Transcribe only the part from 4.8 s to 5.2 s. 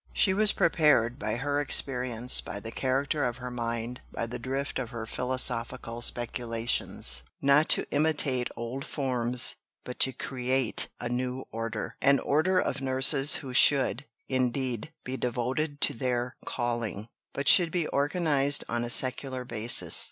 her